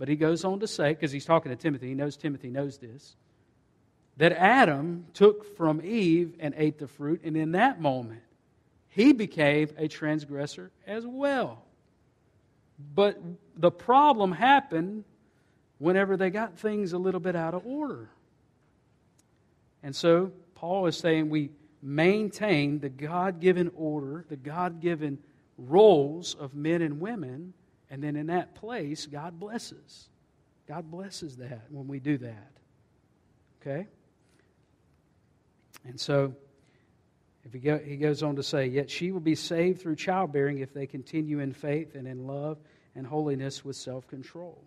[0.00, 2.78] but he goes on to say, because he's talking to Timothy, he knows Timothy knows
[2.78, 3.16] this,
[4.16, 8.22] that Adam took from Eve and ate the fruit, and in that moment,
[8.88, 11.62] he became a transgressor as well.
[12.94, 13.20] But
[13.54, 15.04] the problem happened
[15.76, 18.08] whenever they got things a little bit out of order.
[19.82, 21.50] And so Paul is saying we
[21.82, 25.18] maintain the God given order, the God given
[25.58, 27.52] roles of men and women,
[27.90, 30.08] and then in that place, God blesses.
[30.68, 32.52] God blesses that when we do that.
[33.60, 33.88] Okay?
[35.84, 36.34] And so,
[37.44, 40.58] if he, go, he goes on to say, Yet she will be saved through childbearing
[40.58, 42.58] if they continue in faith and in love
[42.94, 44.62] and holiness with self control.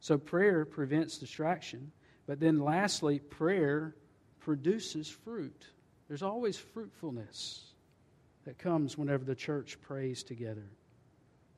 [0.00, 1.92] So, prayer prevents distraction.
[2.26, 3.94] But then, lastly, prayer
[4.40, 5.66] produces fruit.
[6.08, 7.64] There's always fruitfulness
[8.44, 10.70] that comes whenever the church prays together.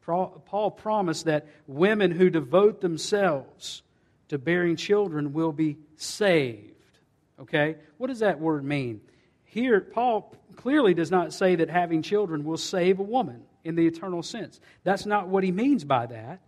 [0.04, 3.82] Paul promised that women who devote themselves
[4.28, 6.74] to bearing children will be saved.
[7.40, 7.76] Okay?
[7.98, 9.00] What does that word mean?
[9.44, 13.86] Here, Paul clearly does not say that having children will save a woman in the
[13.86, 14.60] eternal sense.
[14.84, 16.40] That's not what he means by that.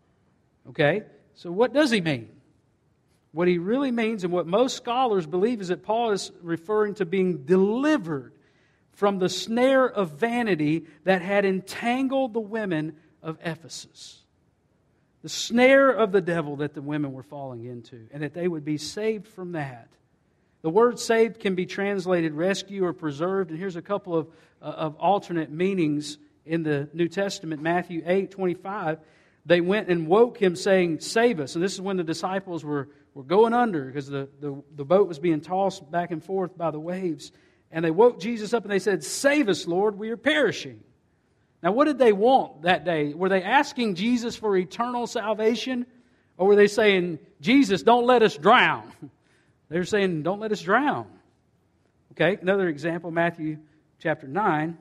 [0.69, 1.03] Okay?
[1.35, 2.29] So, what does he mean?
[3.33, 7.07] What he really means, and what most scholars believe, is that Paul is referring to
[7.07, 8.33] being delivered
[8.93, 14.19] from the snare of vanity that had entangled the women of Ephesus.
[15.23, 18.65] The snare of the devil that the women were falling into, and that they would
[18.65, 19.89] be saved from that.
[20.63, 24.29] The word saved can be translated rescue or preserved, and here's a couple of,
[24.61, 27.63] uh, of alternate meanings in the New Testament.
[27.63, 28.99] Matthew 8 25,
[29.47, 31.55] they went and woke him, saying, Save us.
[31.55, 35.09] And this is when the disciples were, were going under because the, the, the boat
[35.09, 37.33] was being tossed back and forth by the waves.
[37.71, 40.81] And they woke Jesus up and they said, Save us, Lord, we are perishing.
[41.63, 43.15] Now, what did they want that day?
[43.15, 45.87] Were they asking Jesus for eternal salvation?
[46.37, 48.93] Or were they saying, Jesus, don't let us drown?
[49.69, 51.07] They were saying, don't let us drown.
[52.13, 53.57] Okay, another example, Matthew
[53.99, 54.77] chapter 9.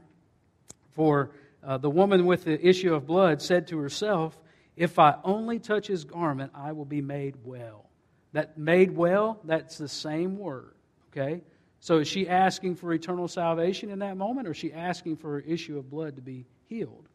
[0.92, 1.32] For
[1.64, 4.38] uh, the woman with the issue of blood said to herself,
[4.76, 7.90] If I only touch his garment, I will be made well.
[8.34, 10.74] That made well, that's the same word.
[11.12, 11.42] Okay?
[11.80, 15.32] So is she asking for eternal salvation in that moment, or is she asking for
[15.32, 17.10] her issue of blood to be healed?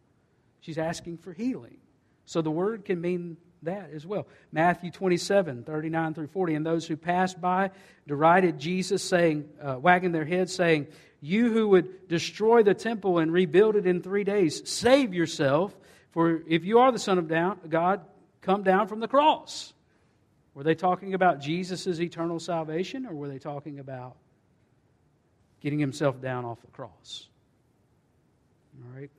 [0.60, 1.78] She's asking for healing.
[2.26, 4.26] So the word can mean that as well.
[4.52, 6.54] Matthew 27, 39 through 40.
[6.54, 7.70] And those who passed by
[8.06, 10.88] derided Jesus, saying, uh, wagging their heads, saying,
[11.22, 15.74] You who would destroy the temple and rebuild it in three days, save yourself.
[16.10, 17.28] For if you are the Son of
[17.70, 18.00] God,
[18.42, 19.72] come down from the cross.
[20.52, 24.16] Were they talking about Jesus' eternal salvation, or were they talking about
[25.60, 27.28] getting himself down off the cross.
[28.80, 29.10] All right?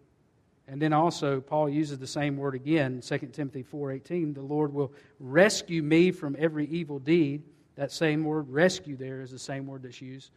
[0.67, 4.91] And then also Paul uses the same word again, 2 Timothy 4:18, the Lord will
[5.19, 7.43] rescue me from every evil deed
[7.75, 10.31] That same word, rescue, there is the same word that's used.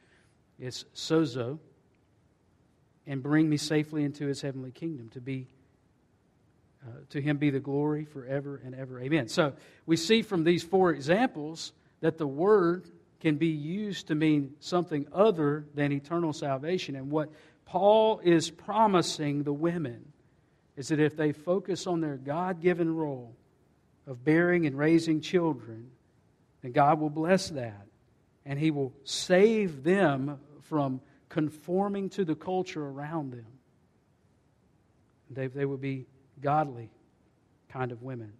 [0.58, 1.58] It's sozo.
[3.06, 5.48] And bring me safely into his heavenly kingdom to be.
[6.86, 9.00] Uh, to him be the glory forever and ever.
[9.00, 9.28] Amen.
[9.28, 9.52] So
[9.84, 12.88] we see from these four examples that the word
[13.20, 16.96] can be used to mean something other than eternal salvation.
[16.96, 17.30] And what
[17.66, 20.09] Paul is promising the women
[20.76, 23.34] is that if they focus on their God given role
[24.06, 25.90] of bearing and raising children,
[26.62, 27.86] then God will bless that.
[28.44, 33.46] And He will save them from conforming to the culture around them.
[35.30, 36.06] They, they will be
[36.40, 36.90] godly
[37.68, 38.32] kind of women.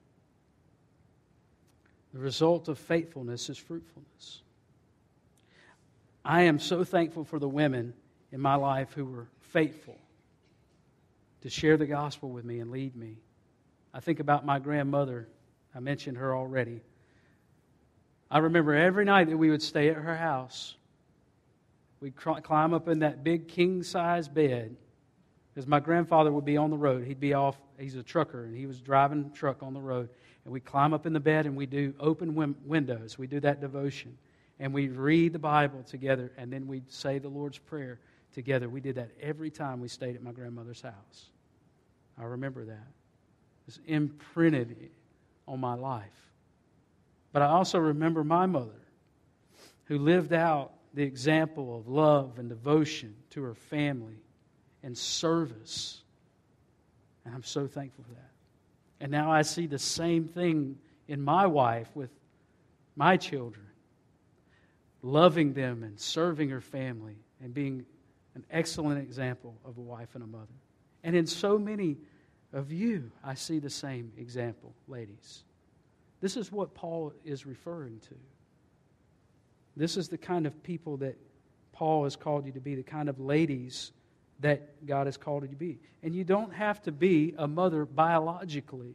[2.12, 4.42] The result of faithfulness is fruitfulness.
[6.24, 7.94] I am so thankful for the women
[8.32, 9.96] in my life who were faithful
[11.42, 13.16] to share the gospel with me and lead me.
[13.92, 15.28] I think about my grandmother.
[15.74, 16.80] I mentioned her already.
[18.30, 20.76] I remember every night that we would stay at her house,
[22.00, 24.76] we'd climb up in that big king size bed
[25.52, 27.04] because my grandfather would be on the road.
[27.06, 30.08] He'd be off, he's a trucker, and he was driving truck on the road.
[30.44, 32.34] And we'd climb up in the bed and we do open
[32.64, 33.18] windows.
[33.18, 34.16] We do that devotion.
[34.60, 37.98] And we'd read the Bible together, and then we'd say the Lord's Prayer
[38.32, 38.68] together.
[38.68, 41.30] We did that every time we stayed at my grandmother's house.
[42.18, 42.88] I remember that.
[43.66, 44.90] It's imprinted
[45.46, 46.30] on my life.
[47.32, 48.80] But I also remember my mother,
[49.84, 54.20] who lived out the example of love and devotion to her family
[54.82, 56.02] and service.
[57.24, 58.30] And I'm so thankful for that.
[59.00, 60.76] And now I see the same thing
[61.08, 62.10] in my wife with
[62.96, 63.66] my children,
[65.02, 67.86] loving them and serving her family and being
[68.34, 70.46] an excellent example of a wife and a mother.
[71.02, 71.96] And in so many
[72.52, 75.42] of you, I see the same example, ladies.
[76.20, 78.14] This is what Paul is referring to.
[79.76, 81.16] This is the kind of people that
[81.72, 83.92] Paul has called you to be, the kind of ladies
[84.40, 85.78] that God has called you to be.
[86.02, 88.94] And you don't have to be a mother biologically.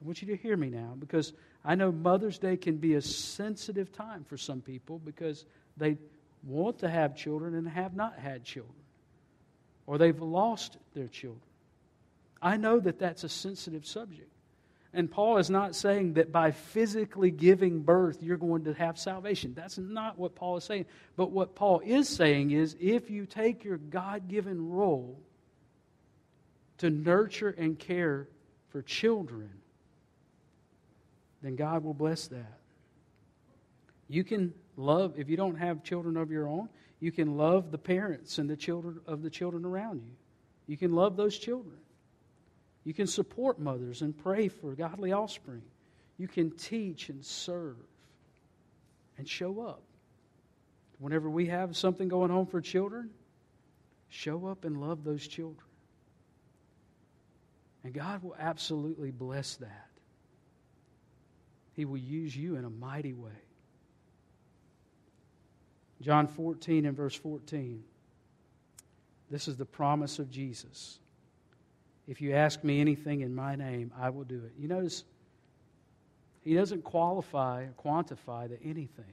[0.00, 1.32] I want you to hear me now because
[1.64, 5.44] I know Mother's Day can be a sensitive time for some people because
[5.76, 5.96] they
[6.46, 8.74] want to have children and have not had children,
[9.86, 11.42] or they've lost their children.
[12.40, 14.30] I know that that's a sensitive subject.
[14.92, 19.52] And Paul is not saying that by physically giving birth you're going to have salvation.
[19.54, 20.86] That's not what Paul is saying.
[21.16, 25.20] But what Paul is saying is if you take your God given role
[26.78, 28.28] to nurture and care
[28.70, 29.50] for children,
[31.42, 32.58] then God will bless that.
[34.08, 36.68] You can love, if you don't have children of your own,
[37.00, 40.12] you can love the parents and the children of the children around you.
[40.66, 41.76] You can love those children.
[42.84, 45.62] You can support mothers and pray for godly offspring.
[46.18, 47.76] You can teach and serve
[49.18, 49.82] and show up.
[50.98, 53.10] Whenever we have something going on for children,
[54.08, 55.66] show up and love those children.
[57.84, 59.88] And God will absolutely bless that.
[61.74, 63.30] He will use you in a mighty way.
[66.00, 67.82] John 14 and verse 14.
[69.30, 70.98] This is the promise of Jesus.
[72.06, 74.52] If you ask me anything in my name, I will do it.
[74.58, 75.04] You notice,
[76.42, 79.04] he doesn't qualify or quantify the anything.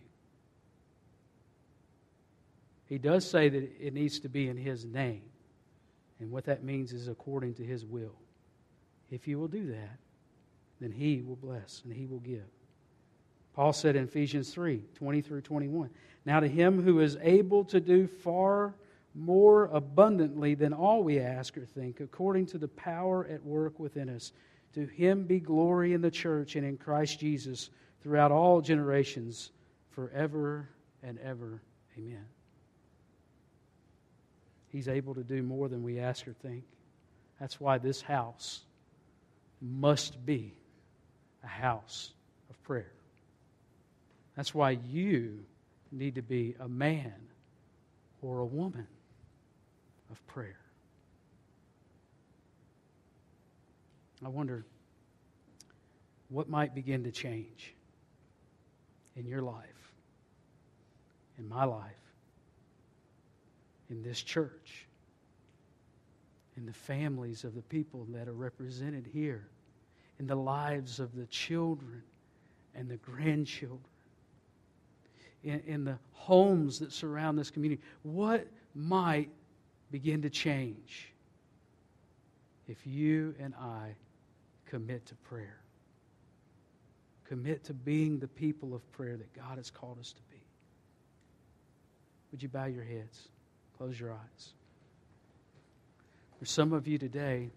[2.88, 5.24] He does say that it needs to be in his name.
[6.20, 8.16] And what that means is according to his will.
[9.10, 9.98] If you will do that,
[10.80, 12.46] then he will bless and he will give.
[13.54, 15.89] Paul said in Ephesians 3 20 through 21.
[16.26, 18.74] Now to him who is able to do far
[19.16, 24.10] more abundantly than all we ask or think, according to the power at work within
[24.10, 24.32] us.
[24.74, 27.70] To him be glory in the church and in Christ Jesus
[28.01, 29.51] throughout all generations,
[29.91, 30.68] forever
[31.04, 31.62] and ever.
[31.97, 32.26] Amen.
[34.70, 36.64] He's able to do more than we ask or think.
[37.39, 38.62] That's why this house
[39.62, 40.56] must be
[41.43, 42.14] a house
[42.49, 42.91] of prayer.
[44.36, 45.40] That's why you
[45.92, 47.14] need to be a man
[48.22, 48.88] or a woman
[50.10, 50.60] of prayer.
[54.26, 54.66] I wonder
[56.30, 57.76] what might begin to change
[59.16, 59.92] in your life,
[61.38, 61.92] in my life,
[63.90, 64.88] in this church,
[66.58, 69.48] in the families of the people that are represented here,
[70.20, 72.02] in the lives of the children
[72.74, 73.82] and the grandchildren,
[75.44, 77.82] in, in the homes that surround this community.
[78.04, 79.30] What might
[79.91, 81.14] begin to change
[82.68, 83.96] if you and I
[84.66, 85.60] commit to prayer.
[87.26, 90.41] commit to being the people of prayer that God has called us to be.
[92.32, 93.28] Would you bow your heads?
[93.78, 94.50] Close your eyes.
[96.39, 97.50] For some of you today,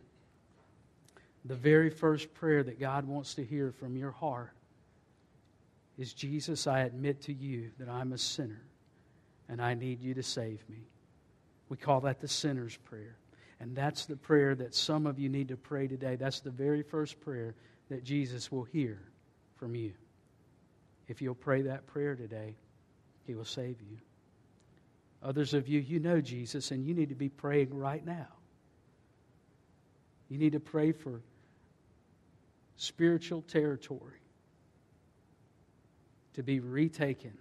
[1.47, 4.56] the very first prayer that God wants to hear from your heart
[5.99, 8.63] is Jesus, I admit to you that I'm a sinner
[9.49, 10.89] and I need you to save me.
[11.69, 13.17] We call that the sinner's prayer.
[13.61, 16.17] And that's the prayer that some of you need to pray today.
[16.17, 17.55] That's the very first prayer
[17.89, 19.01] that Jesus will hear
[19.55, 19.93] from you.
[21.09, 22.57] If you'll pray that prayer today,
[23.27, 23.97] He will save you.
[25.23, 28.29] Others of you, you know Jesus, and you need to be praying right now.
[30.29, 31.23] You need to pray for
[32.77, 34.21] spiritual territory
[36.37, 37.33] to be retaken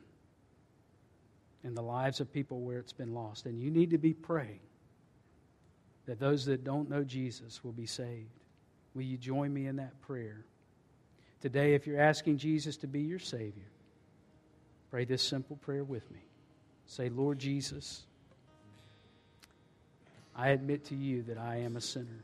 [1.63, 3.45] in the lives of people where it's been lost.
[3.45, 4.59] And you need to be praying
[6.05, 8.29] that those that don't know Jesus will be saved.
[8.93, 10.45] Will you join me in that prayer?
[11.41, 13.69] Today, if you're asking Jesus to be your Savior,
[14.89, 16.21] pray this simple prayer with me.
[16.85, 18.03] Say, Lord Jesus,
[20.35, 22.23] I admit to you that I am a sinner.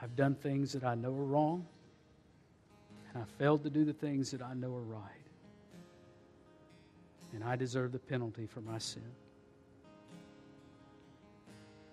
[0.00, 1.66] I've done things that I know are wrong,
[3.14, 5.10] and I failed to do the things that I know are right.
[7.34, 9.02] And I deserve the penalty for my sin.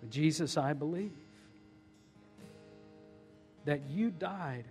[0.01, 1.11] But Jesus, I believe
[3.65, 4.65] that you died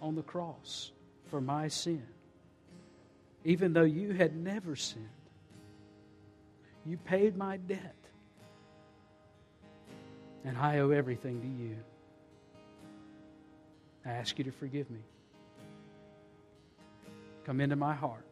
[0.00, 0.92] on the cross
[1.30, 2.02] for my sin,
[3.44, 5.08] even though you had never sinned.
[6.84, 7.94] You paid my debt,
[10.44, 11.76] and I owe everything to you.
[14.04, 15.00] I ask you to forgive me.
[17.44, 18.24] Come into my heart.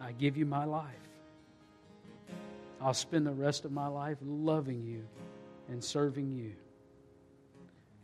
[0.00, 0.90] I give you my life.
[2.80, 5.04] I'll spend the rest of my life loving you
[5.68, 6.52] and serving you.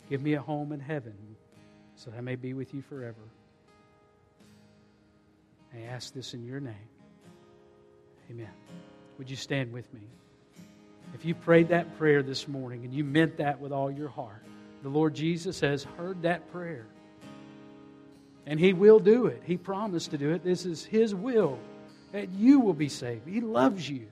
[0.08, 1.14] Give me a home in heaven
[1.96, 3.20] so that I may be with you forever.
[5.74, 6.74] I ask this in your name.
[8.30, 8.50] Amen.
[9.18, 10.00] Would you stand with me?
[11.14, 14.44] If you prayed that prayer this morning and you meant that with all your heart,
[14.82, 16.86] the Lord Jesus has heard that prayer.
[18.51, 19.42] And He will do it.
[19.44, 20.42] He promised to do it.
[20.42, 21.57] This is His will
[22.11, 23.28] that you will be saved.
[23.28, 24.09] He loves you.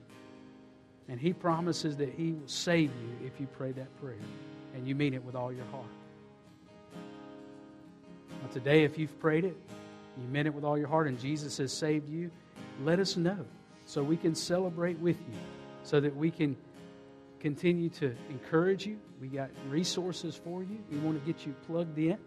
[1.09, 4.15] And He promises that He will save you if you pray that prayer
[4.73, 5.83] and you mean it with all your heart.
[8.41, 9.57] Now, today, if you've prayed it,
[10.17, 12.31] you meant it with all your heart, and Jesus has saved you,
[12.85, 13.45] let us know
[13.85, 15.37] so we can celebrate with you,
[15.83, 16.55] so that we can
[17.41, 18.99] continue to encourage you.
[19.19, 20.77] We got resources for you.
[20.89, 22.17] We want to get you plugged in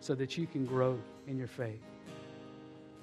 [0.00, 1.82] so that you can grow in your faith.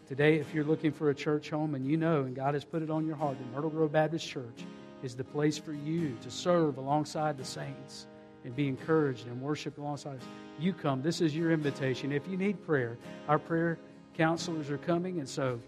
[0.07, 2.81] Today, if you're looking for a church home and you know and God has put
[2.81, 4.65] it on your heart that Myrtle Grove Baptist Church
[5.03, 8.07] is the place for you to serve alongside the saints
[8.43, 10.23] and be encouraged and worship alongside us,
[10.59, 11.01] you come.
[11.01, 12.11] This is your invitation.
[12.11, 12.97] If you need prayer,
[13.27, 13.77] our prayer
[14.15, 15.59] counselors are coming, and so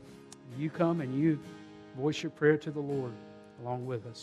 [0.57, 1.39] you come and you
[1.97, 3.11] voice your prayer to the Lord
[3.61, 4.19] along with us.